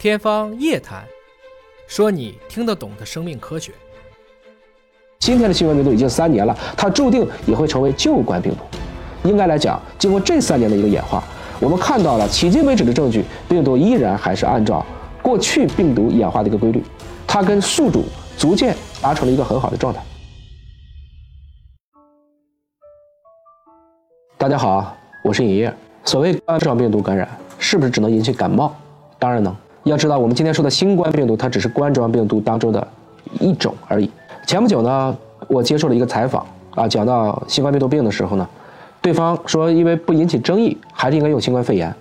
[0.00, 1.04] 天方夜谭，
[1.86, 3.70] 说你听得懂的生命科学。
[5.18, 8.60] 今天的新冠病毒已经三年了，它注定也会成为旧冠病毒。
[9.28, 11.22] 应该来讲，经过这三年的一个演化，
[11.60, 14.82] 我们看到了迄今为止的证据，病毒依然还是按照
[15.20, 16.82] 过去病毒演化的一个规律，
[17.26, 18.06] 它跟宿主
[18.38, 20.02] 逐渐达成了一个很好的状态。
[24.38, 25.70] 大家好，我是尹烨。
[26.06, 27.28] 所谓冠状病毒感染，
[27.58, 28.74] 是不是只能引起感冒？
[29.18, 29.54] 当然能。
[29.84, 32.86] 要知道，我们今天说的新冠病毒，它只是冠状病毒当中的
[33.38, 34.10] 一种而已。
[34.46, 35.16] 前不久呢，
[35.48, 38.46] 我接受了一个采访啊，讲到新冠病毒病的时候呢，
[39.00, 41.92] 对方说因为不引起争议，还是应该用新冠肺炎。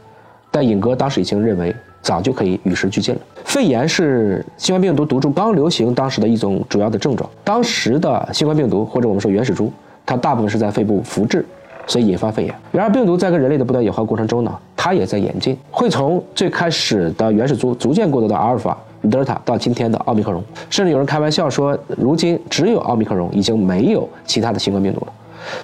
[0.51, 3.21] 但尹哥当时已经认为，早就可以与时俱进了。
[3.45, 7.29] 肺炎是新冠病毒毒株刚流行当时的一种主要的症状。
[7.43, 9.71] 当时的新冠病毒或者我们说原始株，
[10.05, 11.45] 它大部分是在肺部复制。
[11.89, 12.55] 所以引发肺炎。
[12.71, 18.77] 然而，病毒在跟人类的不断演化过程中呢，它也在演进，会从最开始的原始株逐渐过渡到阿尔法、
[19.09, 20.41] 德尔塔，到今天的奥密克戎。
[20.69, 25.13] 甚至有人开玩笑说，如今只有奥密克戎，已经没有其他的新冠病毒了。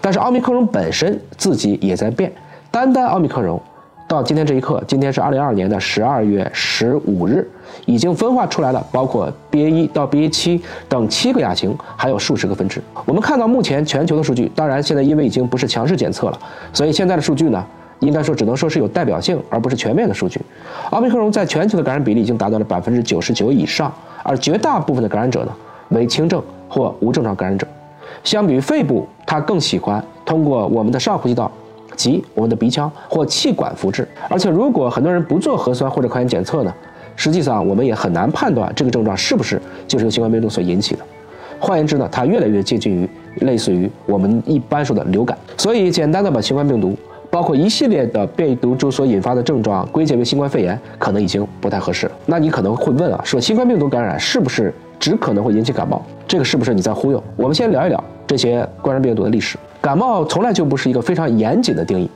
[0.01, 2.31] 但是，奥密克戎本身自己也在变。
[2.71, 3.61] 单单奥密克戎。
[4.07, 7.47] 到今天这一刻，今天是二零二二年的十二月十五日，
[7.87, 12.79] 已经分化出来了，包括 BA 一到 BA 七等七个亚型，还有数十个分支。
[13.05, 16.39] 我们看到目前全球的数据，当然现在因为已经不是强势检测了，
[16.71, 17.65] 所以现在的数据呢，
[17.99, 20.39] 应该说只能说是有代表性，而不是全面的数据。
[20.91, 25.51] 奥密克戎在全球的感染比例已经达到了百分之九十九以上，而绝大部分的感染者呢
[25.89, 26.39] 为轻症
[26.69, 27.65] 或无症状感染者。
[28.23, 31.51] 相比于肺部，它更喜欢通过我们的上呼吸道。
[31.95, 36.73] 及我们的鼻腔或气管复制，而且如果很多人不做核酸或者抗原检测呢，
[37.15, 41.01] 实际上我们也很难判断这个症状是不是就是由新冠病毒所引起的。
[41.59, 43.09] 换言之呢，它越来越接近于
[43.45, 45.37] 类似于我们一般说的流感。
[45.57, 46.95] 所以简单的把新冠病毒
[47.31, 52.11] 包括一系列的变异毒株所引发的症状归结为新冠肺炎，可能已经不太合适了。
[52.25, 56.01] 那你可能会问啊，说新冠病毒感染是不是只可能会引起感冒？
[56.27, 57.23] 这个是不是你在忽悠？
[57.37, 59.57] 我们先聊一聊这些冠状病毒的历史。
[59.81, 62.09] 感冒从来就不是一个非常严谨的定义，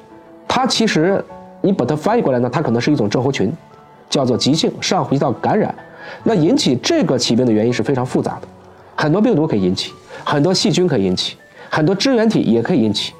[0.47, 1.23] 它其实
[1.61, 3.51] 你把它翻译过来呢，它可能是一种症候群，
[4.09, 5.73] 叫做急性上呼吸道感染。
[6.23, 8.47] 那引起这个疾病的原因是非常复杂的，
[8.95, 9.93] 很多病毒可以引起，
[10.23, 11.37] 很多细菌可以引起，
[11.69, 13.13] 很多支原体也可以引起。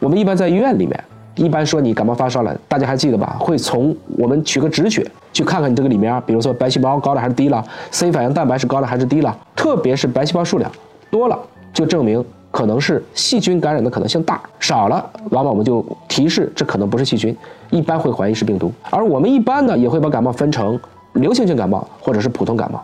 [0.00, 1.04] 我们一般在医院里面，
[1.36, 3.36] 一般说你感冒发烧了，大家还记得吧？
[3.38, 10.68] 会从我们取个止血，去看看你这个里面，比如说白细胞高了还是低了，C 反应蛋白是高了还是低了，特别是白细胞数量
[11.08, 11.38] 多了，
[11.72, 12.24] 就证明。
[12.52, 17.34] 可能是细菌感染的可能性大，少了，往往我们就提示这可能不是细菌，
[17.70, 18.70] 一般会怀疑是病毒。
[18.90, 20.78] 而我们一般呢，也会把感冒分成
[21.14, 22.78] 流行性感冒或者是普通感冒。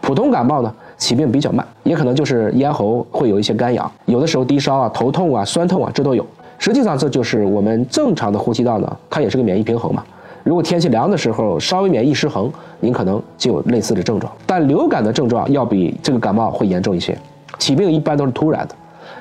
[0.00, 6.26] 普通感冒呢，起病比较慢，也可能就是咽喉会有一些干痒，有的时候低烧啊、头痛啊、酸痛啊，这都有。
[6.58, 10.02] 实际上这就是我们正常的呼吸道呢，它也是个免疫平衡嘛。
[10.42, 14.32] 如果天气凉的时候稍微免疫失衡，您可能就有类似的症状。
[14.44, 17.16] 但流感的症状要比这个感冒会严重一些，
[17.58, 18.74] 起病一般都是突然的。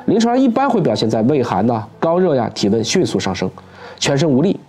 [0.05, 3.49] 临床上一般会表现在畏寒呐、高热呀、体温迅速上升、
[3.97, 4.59] 全身无力、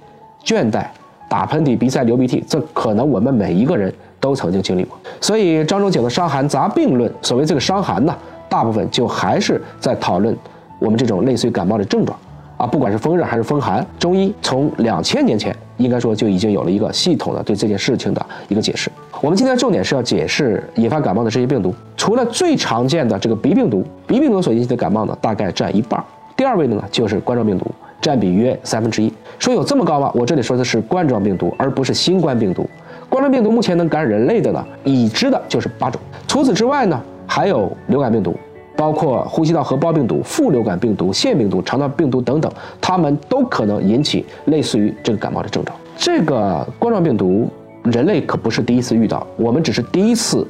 [0.44, 0.86] 倦怠、
[1.28, 4.96] 打喷嚏、鼻塞、流鼻涕，这可能我们每一个人都曾经经历过。
[5.20, 8.14] 所以张仲景的《伤寒杂病论》，所谓这个伤寒呢，
[8.48, 10.36] 大部分就还是在讨论
[10.78, 12.16] 我们这种类似于感冒的症状。
[12.56, 18.90] 啊，不管是风热还是风寒，中医从两千年前应该说就已经有了一个系统的对这件事情的一个解释。
[19.20, 26.02] 我们今天重点是要解释引发感冒的这些病毒，除了最常见的这个鼻病毒，鼻病毒所引起的感冒呢，大概占一半。
[26.36, 27.66] 第二位的呢就是冠状病毒，
[28.00, 29.12] 占比约三分之一。
[29.38, 30.10] 说有这么高吗？
[30.14, 32.68] 我这里说的是冠状病毒，而不是新冠病毒。
[33.08, 36.00] 冠状病毒目前能感染人类的呢，已知的就是八种。
[36.28, 38.36] 除此之外呢，还有流感病毒。
[38.76, 45.76] 包括呼吸道合胞病毒、副流感病毒、腺病毒、肠道病毒等等，它们都可能引起类似于这个感冒的症状。
[45.96, 47.48] 这个冠状病毒，
[47.84, 50.46] 人类可不是第一次遇到，我们只是第一次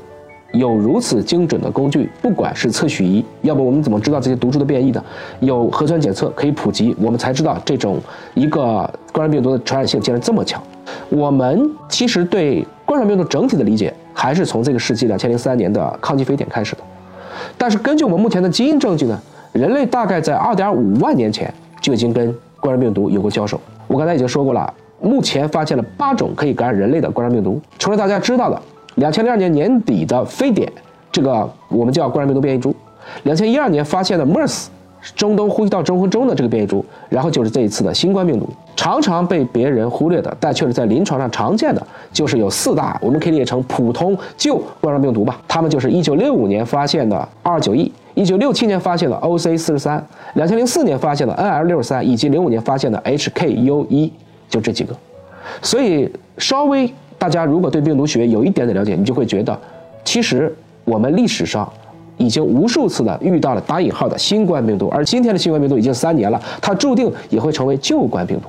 [0.54, 5.04] 有如此精准的工具，不管是测序仪，要不我们怎么知道这些毒株的变异的？
[5.40, 8.00] 有核酸检测可以普及，我们才知道这种
[8.32, 8.60] 一个
[9.12, 10.62] 冠状病毒的传染性竟然这么强。
[11.10, 16.82] 我们其实对冠状病毒整体的理解，还是从这个世纪两千零三年的抗击非典开始的。
[17.56, 19.20] 但是根据我们目前的基因证据呢，
[19.52, 22.26] 人类大概在二点五万年前就已经跟
[22.60, 23.60] 冠状病毒有过交手。
[23.86, 27.60] 我刚才已经说过了，目前发现了八种可以感染人类的冠状病毒。
[27.78, 28.60] 除了大家知道的
[28.96, 30.70] 两千零二年年底的非典，
[31.12, 32.70] 这个我们叫冠状病毒变异株；
[33.24, 34.66] 两千一二年发现的 MERS。
[35.14, 45.40] 中东呼吸道中风中的这个变异株，然后就是这一次的新冠病毒，常常被别人忽略的，但却是在临床上常见的，就是有四大，我们可以列成普通旧冠状病毒吧。
[45.46, 50.04] 它们就是一九六五年发现的 R 九 E，一九六七年发现的 OC 四十三，
[50.34, 54.12] 两千零四年发现的 NL 六十三，以及零五年发现的 HKU 一，
[54.48, 54.94] 就这几个。
[55.62, 56.92] 所以稍微。
[57.16, 59.58] 大家如果对病毒学有一点点了解，你就会觉得，
[60.04, 60.54] 其实
[60.84, 61.66] 我们历史上
[62.16, 68.48] 已经无数次的遇到了打引号的新冠病毒，而今天的新冠病毒已经三年了，它注定也会成为旧冠病毒。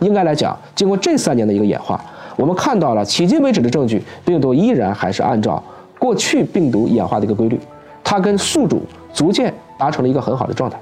[0.00, 1.98] 应该来讲，经过这三年的一个演化，
[2.36, 5.62] 我们看到了迄今为止的证据，病毒依然还是按照
[5.98, 7.58] 过去病毒演化的一个规律，
[8.04, 8.82] 它跟宿主
[9.14, 10.78] 逐渐达成了一个很好的状态。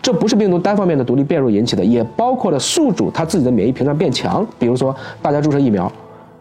[0.00, 4.46] 这不是病毒单方面的独立变弱引起的，也包括了宿主它自己的免疫屏障变强。
[4.58, 5.90] 比如说，大家注射疫苗，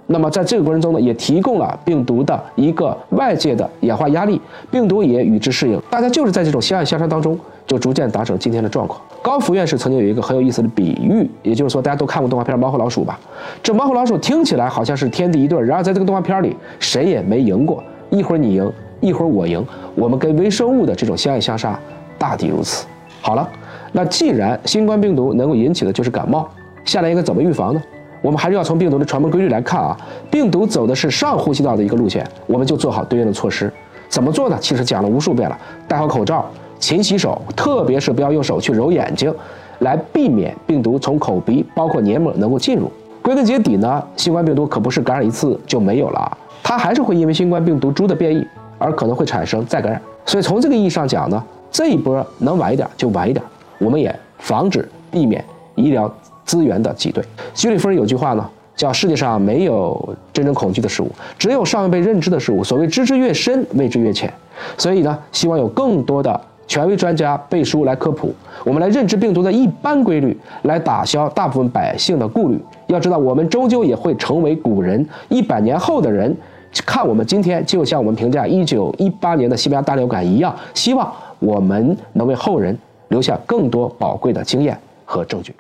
[0.08, 5.82] 那么在这个过程中呢，也提供了病毒的一个外界的演化压力，病毒也与之适应。
[5.90, 9.02] 大家就是在这种相爱相杀当中，就逐渐达成今天的状况。
[9.24, 13.20] 高福院士曾经有一个很有意思的比喻，也就是说，大家都看过动画片《猫和老鼠》吧？
[13.64, 18.72] 这猫和老鼠听起来好像是天地一对，然而在这个动画片里，谁也没赢过，一会儿你赢，
[19.02, 19.66] 一会儿我赢。
[19.96, 21.80] 我们跟微生物的这种相爱相杀，
[22.20, 22.86] 大抵如此。
[23.22, 23.50] 好了，
[23.92, 26.48] 那既然新冠病毒能够引起的就是感冒，
[26.84, 27.82] 下来应该怎么预防呢？
[28.26, 29.96] 我们还是要从病毒的传播规律来看啊。
[30.32, 33.72] 病毒走的是上呼吸道的一个路线，我们就做好对应的措施。
[34.10, 34.58] 怎么做呢？
[34.60, 35.56] 其实讲了无数遍了，
[35.88, 36.44] 戴好口罩，
[36.80, 39.32] 勤洗手，特别是不要用手去揉眼睛，
[39.80, 42.92] 来避免病毒从口鼻包括黏膜能够进入。
[43.22, 48.44] 归根结底呢，新冠病毒可不是感染一次就没有了，它还是会因为新冠病毒株的变异
[48.80, 50.02] 而可能会产生再感染。
[50.26, 51.44] 所以从这个意义上讲呢。
[51.72, 53.44] 这一波能晚一点就晚一点，
[53.80, 55.44] 我们也防止避免
[55.76, 56.10] 医疗
[56.46, 57.24] 资源的挤兑。
[57.54, 62.64] 居里夫人有句话呢，叫“世界上没有真正恐惧的事物，只有尚未被认知的事物。
[62.64, 64.32] 所谓知之越深，未知越浅。”
[64.78, 68.34] 所以呢，希望有更多的权威专家背书来科普，
[68.64, 72.58] 我们来认知病毒的一般规律，来打消大部分百姓的顾虑。
[72.88, 76.36] 要知道，我们终究也会成为古人，一百年后的人
[76.86, 81.12] 看我们今天，就像我们评价一九一八年的西班牙大流感一样，希望。
[81.40, 82.76] 我们能为后人
[83.10, 85.54] 留下更多宝贵的经验和证据。